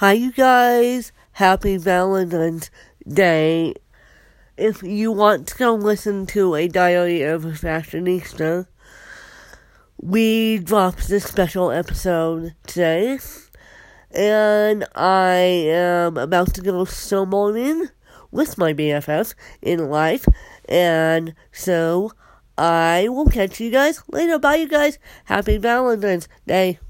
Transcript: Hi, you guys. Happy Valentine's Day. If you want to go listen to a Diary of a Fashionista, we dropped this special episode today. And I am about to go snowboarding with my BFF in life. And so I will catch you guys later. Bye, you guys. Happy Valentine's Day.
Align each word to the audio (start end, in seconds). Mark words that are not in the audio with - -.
Hi, 0.00 0.12
you 0.12 0.30
guys. 0.30 1.10
Happy 1.32 1.78
Valentine's 1.78 2.70
Day. 3.08 3.72
If 4.58 4.82
you 4.82 5.10
want 5.10 5.48
to 5.48 5.56
go 5.56 5.74
listen 5.74 6.26
to 6.26 6.54
a 6.54 6.68
Diary 6.68 7.22
of 7.22 7.46
a 7.46 7.52
Fashionista, 7.52 8.66
we 9.96 10.58
dropped 10.58 11.08
this 11.08 11.24
special 11.24 11.70
episode 11.70 12.54
today. 12.66 13.18
And 14.10 14.84
I 14.94 15.38
am 15.64 16.18
about 16.18 16.52
to 16.56 16.60
go 16.60 16.84
snowboarding 16.84 17.88
with 18.30 18.58
my 18.58 18.74
BFF 18.74 19.34
in 19.62 19.88
life. 19.88 20.26
And 20.68 21.34
so 21.52 22.12
I 22.58 23.08
will 23.08 23.30
catch 23.30 23.60
you 23.60 23.70
guys 23.70 24.02
later. 24.08 24.38
Bye, 24.38 24.56
you 24.56 24.68
guys. 24.68 24.98
Happy 25.24 25.56
Valentine's 25.56 26.28
Day. 26.46 26.80